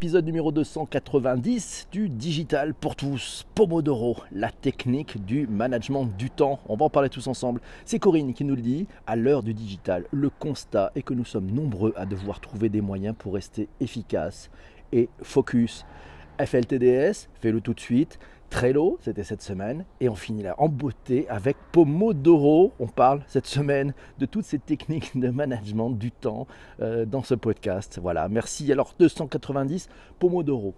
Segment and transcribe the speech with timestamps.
[0.00, 6.58] épisode numéro 290 du Digital pour tous, Pomodoro, la technique du management du temps.
[6.70, 7.60] On va en parler tous ensemble.
[7.84, 8.86] C'est Corinne qui nous le dit.
[9.06, 12.80] À l'heure du digital, le constat est que nous sommes nombreux à devoir trouver des
[12.80, 14.48] moyens pour rester efficaces
[14.90, 15.84] et focus.
[16.42, 18.18] FLTDS, fais-le tout de suite.
[18.50, 19.84] Trello, c'était cette semaine.
[20.00, 22.72] Et on finit là en beauté avec Pomodoro.
[22.80, 26.48] On parle cette semaine de toutes ces techniques de management du temps
[26.80, 28.00] euh, dans ce podcast.
[28.02, 28.70] Voilà, merci.
[28.72, 29.88] Alors 290,
[30.18, 30.74] Pomodoro.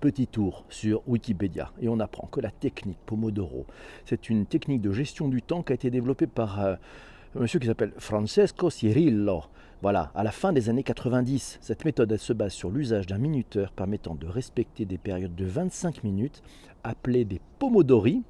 [0.00, 3.66] Petit tour sur Wikipédia et on apprend que la technique Pomodoro,
[4.06, 6.76] c'est une technique de gestion du temps qui a été développée par euh,
[7.40, 9.42] monsieur qui s'appelle Francesco Cirillo.
[9.80, 13.18] Voilà, à la fin des années 90, cette méthode elle se base sur l'usage d'un
[13.18, 16.42] minuteur permettant de respecter des périodes de 25 minutes
[16.84, 18.22] appelées des pomodori,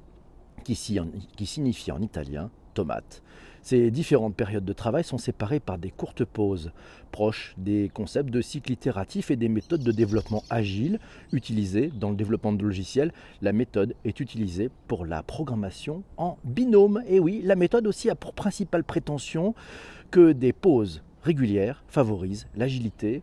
[0.63, 0.99] qui,
[1.35, 3.21] qui signifie en italien tomate.
[3.63, 6.73] Ces différentes périodes de travail sont séparées par des courtes pauses,
[7.11, 10.99] proches des concepts de cycle itératif et des méthodes de développement agile
[11.31, 13.13] utilisées dans le développement de logiciels.
[13.41, 17.03] La méthode est utilisée pour la programmation en binôme.
[17.07, 19.55] Et oui, la méthode aussi a pour principale prétention
[20.11, 23.21] que des pauses régulière favorise l'agilité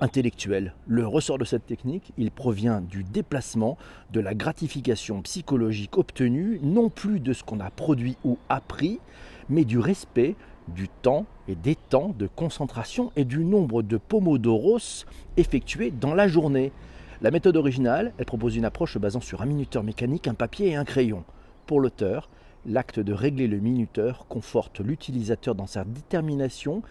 [0.00, 0.74] intellectuelle.
[0.86, 3.76] Le ressort de cette technique, il provient du déplacement,
[4.12, 9.00] de la gratification psychologique obtenue, non plus de ce qu'on a produit ou appris,
[9.48, 10.36] mais du respect
[10.68, 16.28] du temps et des temps de concentration et du nombre de pomodoros effectués dans la
[16.28, 16.72] journée.
[17.20, 20.76] La méthode originale, elle propose une approche basant sur un minuteur mécanique, un papier et
[20.76, 21.24] un crayon.
[21.66, 22.28] Pour l'auteur,
[22.66, 26.82] l'acte de régler le minuteur conforte l'utilisateur dans sa détermination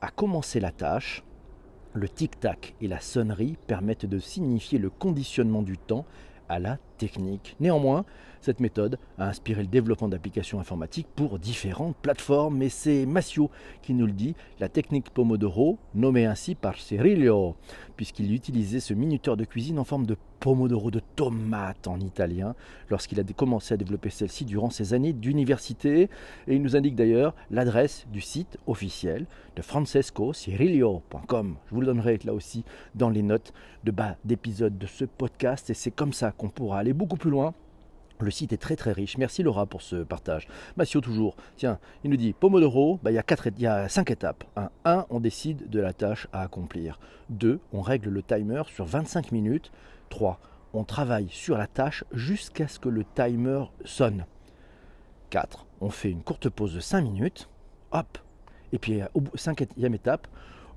[0.00, 1.22] à commencer la tâche,
[1.94, 6.04] le tic-tac et la sonnerie permettent de signifier le conditionnement du temps
[6.48, 6.78] à la
[7.60, 8.04] Néanmoins,
[8.40, 13.94] cette méthode a inspiré le développement d'applications informatiques pour différentes plateformes, et c'est Massio qui
[13.94, 17.56] nous le dit, la technique Pomodoro, nommée ainsi par Cirillo,
[17.96, 22.54] puisqu'il utilisait ce minuteur de cuisine en forme de pomodoro de tomate en italien,
[22.90, 26.10] lorsqu'il a commencé à développer celle-ci durant ses années d'université,
[26.46, 29.24] et il nous indique d'ailleurs l'adresse du site officiel
[29.56, 31.56] de francescocirillo.com.
[31.66, 32.62] Je vous le donnerai là aussi
[32.94, 36.78] dans les notes de bas d'épisode de ce podcast, et c'est comme ça qu'on pourra
[36.78, 37.52] aller beaucoup plus loin
[38.20, 39.18] le site est très très riche.
[39.18, 40.46] Merci Laura pour ce partage.
[40.76, 41.36] Massio toujours.
[41.56, 44.44] Tiens, il nous dit Pomodoro, bah, il, y a quatre, il y a cinq étapes.
[44.84, 45.06] 1.
[45.10, 46.98] On décide de la tâche à accomplir.
[47.30, 47.60] 2.
[47.72, 49.72] On règle le timer sur 25 minutes.
[50.10, 50.38] 3.
[50.72, 54.26] On travaille sur la tâche jusqu'à ce que le timer sonne.
[55.30, 55.66] 4.
[55.80, 57.48] On fait une courte pause de 5 minutes.
[57.92, 58.18] Hop.
[58.72, 60.26] Et puis, au cinquième étape,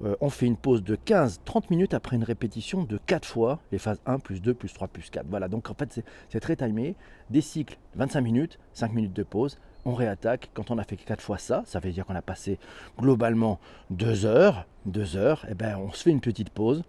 [0.03, 3.77] euh, on fait une pause de 15-30 minutes après une répétition de 4 fois les
[3.77, 5.25] phases 1 plus 2 plus 3 plus 4.
[5.29, 6.95] Voilà, donc en fait c'est très timé.
[7.29, 10.49] Des cycles 25 minutes, 5 minutes de pause, on réattaque.
[10.53, 12.59] Quand on a fait 4 fois ça, ça veut dire qu'on a passé
[12.99, 13.59] globalement
[13.89, 14.65] 2 heures.
[14.85, 16.83] 2 heures, et eh ben on se fait une petite pause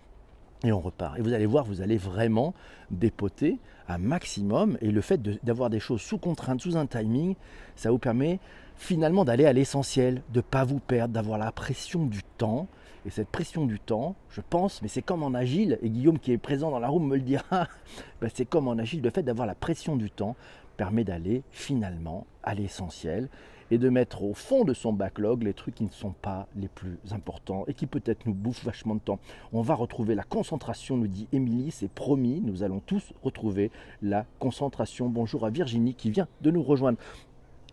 [0.64, 1.18] et on repart.
[1.18, 2.54] Et vous allez voir, vous allez vraiment
[2.90, 3.58] dépoter
[3.88, 4.76] un maximum.
[4.80, 7.34] Et le fait d'avoir des choses sous contrainte, sous un timing,
[7.76, 8.40] ça vous permet
[8.76, 12.68] finalement d'aller à l'essentiel, de ne pas vous perdre, d'avoir la pression du temps.
[13.06, 16.32] Et cette pression du temps, je pense, mais c'est comme en agile, et Guillaume qui
[16.32, 17.68] est présent dans la room me le dira,
[18.20, 20.36] ben, c'est comme en agile, le fait d'avoir la pression du temps
[20.76, 23.28] permet d'aller finalement à l'essentiel
[23.70, 26.68] et de mettre au fond de son backlog les trucs qui ne sont pas les
[26.68, 29.18] plus importants et qui peut-être nous bouffent vachement de temps.
[29.52, 33.70] On va retrouver la concentration, nous dit Émilie, c'est promis, nous allons tous retrouver
[34.02, 35.08] la concentration.
[35.08, 36.98] Bonjour à Virginie qui vient de nous rejoindre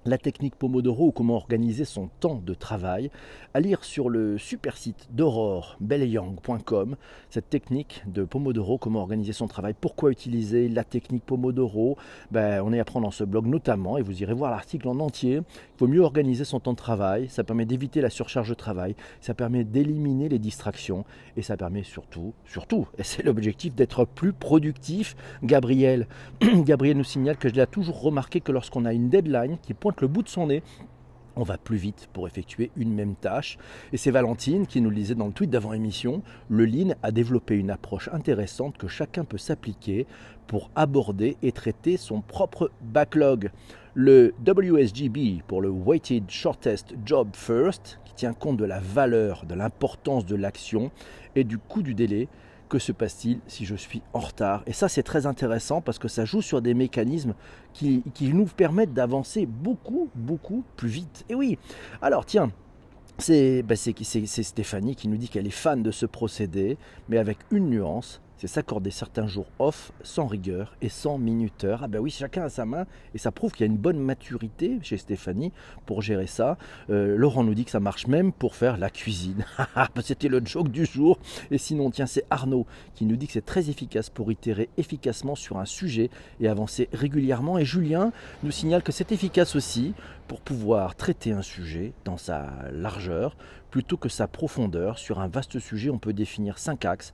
[0.06, 3.10] la technique Pomodoro ou comment organiser son temps de travail,
[3.54, 6.96] à lire sur le super site d'Aurore beleyang.com
[7.30, 11.98] cette technique de Pomodoro, comment organiser son travail, pourquoi utiliser la technique Pomodoro.
[12.32, 15.00] Ben, on est à prendre dans ce blog notamment, et vous irez voir l'article en
[15.00, 15.38] entier.
[15.38, 18.96] Il faut mieux organiser son temps de travail, ça permet d'éviter la surcharge de travail,
[19.22, 21.04] ça permet d'éliminer les distractions,
[21.36, 25.16] et ça permet surtout, surtout, et c'est l'objectif, d'être plus productif.
[25.44, 26.08] Gabriel,
[26.42, 29.95] Gabriel nous signale que je l'ai toujours remarqué que lorsqu'on a une deadline qui pointe
[30.02, 30.64] le bout de son nez,
[31.36, 33.58] on va plus vite pour effectuer une même tâche.
[33.92, 37.56] Et c'est Valentine qui nous le disait dans le tweet d'avant-émission, le Lean a développé
[37.56, 40.08] une approche intéressante que chacun peut s'appliquer
[40.48, 43.52] pour aborder et traiter son propre backlog.
[43.94, 49.56] Le WSGB pour le Weighted Shortest Job First, qui tient compte de la valeur, de
[49.56, 50.92] l'importance de l'action
[51.36, 52.28] et du coût du délai,
[52.70, 54.64] que se passe-t-il si je suis en retard?
[54.66, 57.34] Et ça, c'est très intéressant parce que ça joue sur des mécanismes
[57.74, 61.26] qui, nous permettent d'avancer beaucoup, beaucoup plus vite.
[61.30, 61.58] Et oui,
[62.02, 62.52] alors tiens,
[63.18, 66.78] c'est bah, Stéphanie qui nous dit qu'elle est fan de ce procédé,
[67.10, 71.82] mais avec une nuance, c'est s'accorder certains jours off sans rigueur et sans minuteur.
[71.84, 74.00] Ah ben oui, chacun a sa main et ça prouve qu'il y a une bonne
[74.00, 75.52] maturité chez Stéphanie
[75.86, 76.58] pour gérer ça.
[76.90, 79.46] Euh, Laurent nous dit que ça marche même pour faire la cuisine.
[79.78, 81.18] Ah, bah, c'était le joke du jour.
[81.52, 85.36] Et sinon, tiens, c'est Arnaud qui nous dit que c'est très efficace pour itérer efficacement
[85.36, 86.10] sur un sujet
[86.40, 87.58] et avancer régulièrement.
[87.58, 88.12] Et Julien
[88.44, 89.94] nous signale que c'est efficace aussi
[90.28, 93.36] pour pouvoir traiter un sujet dans sa largeur
[93.70, 94.98] plutôt que sa profondeur.
[94.98, 97.14] Sur un vaste sujet, on peut définir cinq axes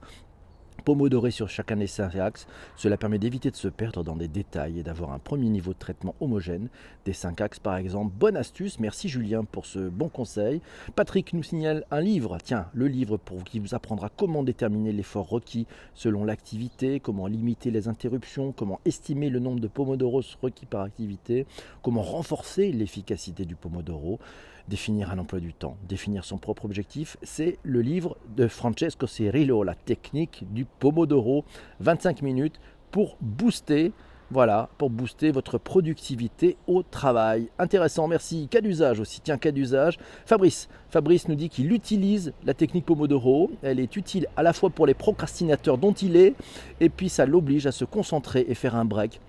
[0.84, 2.46] Pomodoré sur chacun des cinq axes,
[2.76, 5.78] cela permet d'éviter de se perdre dans des détails et d'avoir un premier niveau de
[5.78, 6.68] traitement homogène
[7.04, 8.12] des cinq axes par exemple.
[8.18, 10.60] Bonne astuce, merci Julien pour ce bon conseil.
[10.96, 15.28] Patrick nous signale un livre, tiens, le livre pour qui vous apprendra comment déterminer l'effort
[15.28, 20.82] requis selon l'activité, comment limiter les interruptions, comment estimer le nombre de pomodoros requis par
[20.82, 21.46] activité,
[21.82, 24.18] comment renforcer l'efficacité du pomodoro
[24.68, 27.16] définir un emploi du temps, définir son propre objectif.
[27.22, 31.44] C'est le livre de Francesco Cirillo, La technique du Pomodoro,
[31.80, 32.60] 25 minutes
[32.90, 33.92] pour booster
[34.32, 37.50] voilà, pour booster votre productivité au travail.
[37.58, 38.48] Intéressant, merci.
[38.48, 39.20] Cas d'usage aussi.
[39.20, 39.98] Tiens, cas d'usage.
[40.24, 40.70] Fabrice.
[40.88, 43.50] Fabrice nous dit qu'il utilise la technique Pomodoro.
[43.60, 46.34] Elle est utile à la fois pour les procrastinateurs dont il est,
[46.80, 49.20] et puis ça l'oblige à se concentrer et faire un break.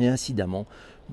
[0.00, 0.66] Et incidemment,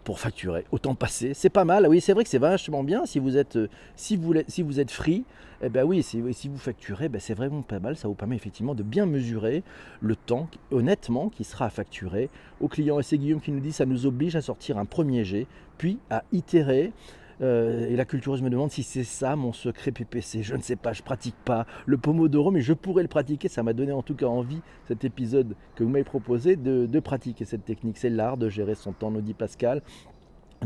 [0.03, 0.65] pour facturer.
[0.71, 1.87] Autant passer, c'est pas mal.
[1.87, 4.79] Oui, c'est vrai que c'est vachement bien si vous êtes, euh, si vous, si vous
[4.79, 5.25] êtes free.
[5.61, 7.97] Eh ben oui, si, si vous facturez, ben c'est vraiment pas mal.
[7.97, 9.63] Ça vous permet effectivement de bien mesurer
[9.99, 12.29] le temps, honnêtement, qui sera à facturer
[12.61, 12.99] au client.
[12.99, 15.47] Et c'est Guillaume qui nous dit ça nous oblige à sortir un premier jet,
[15.77, 16.93] puis à itérer
[17.41, 20.43] euh, et la cultureuse me demande si c'est ça mon secret PPC.
[20.43, 23.47] Je ne sais pas, je pratique pas le Pomodoro, mais je pourrais le pratiquer.
[23.47, 26.99] Ça m'a donné en tout cas envie, cet épisode que vous m'avez proposé, de, de
[26.99, 27.97] pratiquer cette technique.
[27.97, 29.81] C'est l'art de gérer son temps, nous dit Pascal.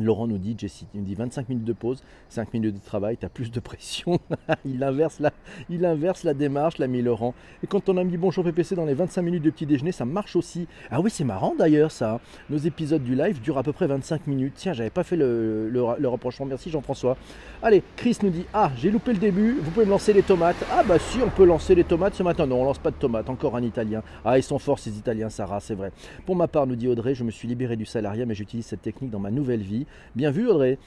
[0.01, 3.17] Laurent nous dit, Jessie, il nous dit 25 minutes de pause, 5 minutes de travail,
[3.17, 4.19] tu as plus de pression.
[4.65, 5.31] il, inverse la,
[5.69, 7.35] il la démarche, l'ami Laurent.
[7.63, 10.05] Et quand on a mis bonjour PPC dans les 25 minutes de petit déjeuner, ça
[10.05, 10.67] marche aussi.
[10.89, 12.19] Ah oui, c'est marrant d'ailleurs ça.
[12.49, 14.53] Nos épisodes du live durent à peu près 25 minutes.
[14.55, 15.71] Tiens, j'avais pas fait le,
[16.05, 16.45] rapprochement.
[16.45, 17.17] Merci Jean-François.
[17.61, 20.57] Allez, Chris nous dit, ah, j'ai loupé le début, vous pouvez me lancer les tomates.
[20.71, 22.47] Ah bah si, on peut lancer les tomates ce matin.
[22.47, 24.01] Non, on lance pas de tomates, encore un Italien.
[24.25, 25.91] Ah, ils sont forts ces Italiens, Sarah, c'est vrai.
[26.25, 28.81] Pour ma part, nous dit Audrey, je me suis libéré du salariat, mais j'utilise cette
[28.81, 29.82] technique dans ma nouvelle vie.
[30.15, 30.77] Bien vu Audrey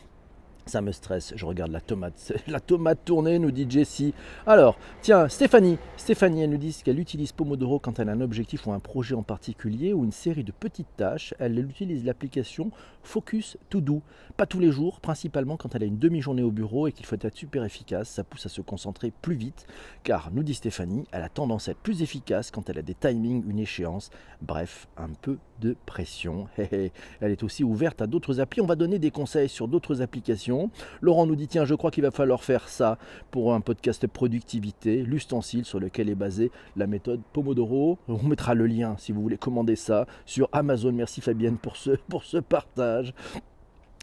[0.66, 2.32] ça me stresse, je regarde la tomate.
[2.48, 4.12] La tomate tournée, nous dit Jessie.
[4.46, 5.78] Alors, tiens, Stéphanie.
[5.96, 9.14] Stéphanie, elle nous dit qu'elle utilise Pomodoro quand elle a un objectif ou un projet
[9.14, 11.34] en particulier ou une série de petites tâches.
[11.38, 12.72] Elle utilise l'application
[13.04, 14.02] Focus To Do.
[14.36, 17.14] Pas tous les jours, principalement quand elle a une demi-journée au bureau et qu'il faut
[17.14, 18.08] être super efficace.
[18.08, 19.66] Ça pousse à se concentrer plus vite.
[20.02, 22.94] Car, nous dit Stéphanie, elle a tendance à être plus efficace quand elle a des
[22.94, 24.10] timings, une échéance.
[24.42, 26.48] Bref, un peu de pression.
[26.58, 28.60] Elle est aussi ouverte à d'autres applis.
[28.60, 30.55] On va donner des conseils sur d'autres applications.
[31.00, 32.98] Laurent nous dit tiens, je crois qu'il va falloir faire ça
[33.30, 37.98] pour un podcast productivité, l'ustensile sur lequel est basée la méthode Pomodoro.
[38.08, 40.92] On mettra le lien si vous voulez commander ça sur Amazon.
[40.92, 43.14] Merci Fabienne pour ce, pour ce partage.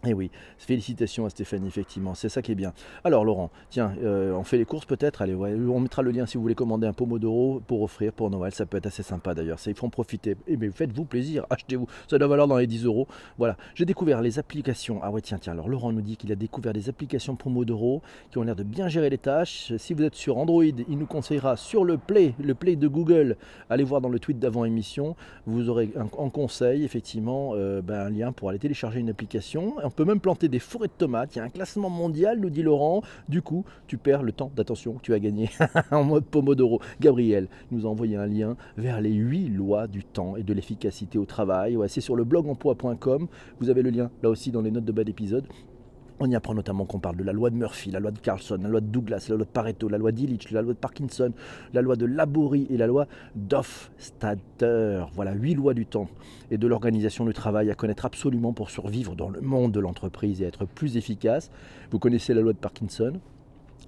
[0.06, 2.74] Et eh oui, félicitations à Stéphanie, effectivement, c'est ça qui est bien.
[3.06, 6.36] Alors Laurent, tiens, euh, on fait les courses peut-être, allez, on mettra le lien si
[6.36, 9.60] vous voulez commander un Pomodoro pour offrir pour Noël, ça peut être assez sympa d'ailleurs,
[9.60, 10.36] ça, il faut en profiter.
[10.46, 13.08] Eh mais faites-vous plaisir, achetez-vous, ça doit valoir dans les 10 euros.
[13.38, 16.36] Voilà, j'ai découvert les applications, ah ouais tiens, tiens, alors Laurent nous dit qu'il a
[16.36, 19.72] découvert des applications Pomodoro qui ont l'air de bien gérer les tâches.
[19.78, 23.38] Si vous êtes sur Android, il nous conseillera sur le Play, le Play de Google,
[23.70, 25.16] allez voir dans le tweet d'avant émission,
[25.46, 30.06] vous aurez en conseil effectivement euh, ben, un lien pour aller télécharger une application peut
[30.06, 31.36] même planter des forêts de tomates.
[31.36, 33.02] Il y a un classement mondial, nous dit Laurent.
[33.30, 35.50] Du coup, tu perds le temps d'attention que tu as gagné
[35.92, 36.82] en mode Pomodoro.
[37.00, 41.18] Gabriel nous a envoyé un lien vers les huit lois du temps et de l'efficacité
[41.18, 41.78] au travail.
[41.88, 43.28] C'est sur le blog emploi.com.
[43.60, 45.46] Vous avez le lien là aussi dans les notes de bas d'épisode.
[46.20, 48.60] On y apprend notamment qu'on parle de la loi de Murphy, la loi de Carlson,
[48.62, 51.34] la loi de Douglas, la loi de Pareto, la loi d'Illich, la loi de Parkinson,
[51.74, 55.06] la loi de Laborie et la loi d'Hofstadter.
[55.16, 56.08] Voilà, huit lois du temps
[56.52, 60.42] et de l'organisation du travail à connaître absolument pour survivre dans le monde de l'entreprise
[60.42, 61.50] et être plus efficace.
[61.92, 63.20] Vous connaissez la loi de Parkinson?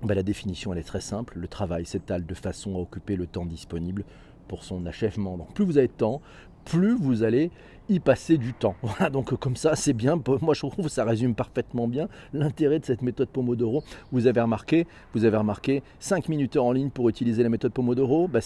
[0.03, 1.38] Ben, La définition, elle est très simple.
[1.38, 4.03] Le travail s'étale de façon à occuper le temps disponible
[4.48, 5.38] pour son achèvement.
[5.38, 6.22] Donc plus vous avez de temps,
[6.65, 7.51] plus vous allez
[7.89, 8.75] y passer du temps.
[8.86, 10.19] Voilà, donc comme ça, c'est bien.
[10.41, 13.84] Moi, je trouve que ça résume parfaitement bien l'intérêt de cette méthode Pomodoro.
[14.12, 18.27] Vous avez remarqué, vous avez remarqué, 5 minutes en ligne pour utiliser la méthode Pomodoro.
[18.27, 18.39] Bah,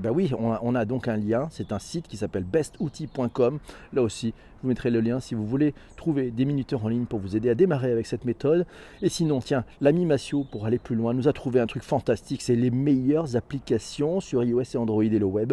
[0.00, 1.48] bah oui, on a, donc un lien.
[1.50, 3.58] C'est un site qui s'appelle bestoutil.com.
[3.92, 7.06] Là aussi, je vous mettrai le lien si vous voulez trouver des minuteurs en ligne
[7.06, 8.66] pour vous aider à démarrer avec cette méthode.
[9.02, 12.42] Et sinon, tiens, l'ami Massio, pour aller plus loin, nous a trouvé un truc fantastique.
[12.42, 15.52] C'est les meilleures applications sur iOS et Android et le web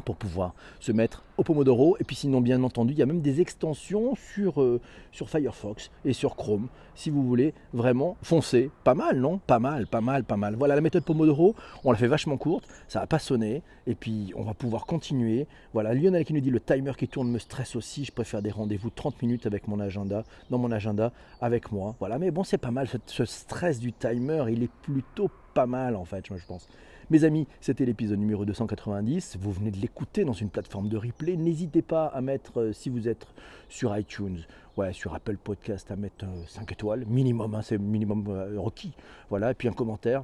[0.00, 1.96] pour pouvoir se mettre au Pomodoro.
[2.00, 4.80] Et puis sinon, bien entendu, il y a même des extensions sur, euh,
[5.12, 6.68] Firefox et sur Chrome.
[6.94, 9.38] Si vous voulez vraiment foncer, pas mal, non?
[9.38, 10.54] Pas mal, pas mal, pas mal.
[10.54, 11.54] Voilà la méthode Pomodoro,
[11.84, 15.46] on la fait vachement courte, ça va pas sonner, et puis on va pouvoir continuer.
[15.72, 18.50] Voilà, Lionel qui nous dit le timer qui tourne me stresse aussi, je préfère des
[18.50, 21.96] rendez-vous 30 minutes avec mon agenda, dans mon agenda avec moi.
[22.00, 25.96] Voilà, mais bon, c'est pas mal, ce stress du timer, il est plutôt pas mal
[25.96, 26.68] en fait, je pense.
[27.10, 29.36] Mes amis, c'était l'épisode numéro 290.
[29.40, 31.36] Vous venez de l'écouter dans une plateforme de replay.
[31.36, 33.26] N'hésitez pas à mettre, euh, si vous êtes
[33.68, 34.38] sur iTunes,
[34.76, 38.92] ouais, sur Apple Podcast, à mettre 5 euh, étoiles, minimum, hein, c'est minimum euh, requis.
[39.28, 40.22] Voilà, et puis un commentaire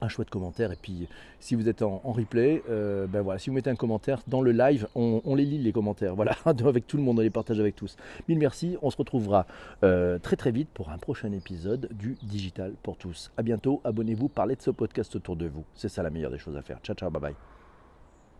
[0.00, 0.72] un chouette commentaire.
[0.72, 4.20] Et puis, si vous êtes en, replay, euh, ben voilà, si vous mettez un commentaire
[4.26, 6.14] dans le live, on, les lit les commentaires.
[6.14, 7.96] Voilà, avec tout le monde, on les partage avec tous.
[8.28, 8.76] Mille merci.
[8.82, 9.46] On se retrouvera
[9.82, 13.30] euh, très très vite pour un prochain épisode du Digital pour tous.
[13.36, 13.80] À bientôt.
[13.84, 15.64] Abonnez-vous, parlez de ce podcast autour de vous.
[15.74, 16.78] C'est ça la meilleure des choses à faire.
[16.82, 17.59] Ciao, ciao, bye bye.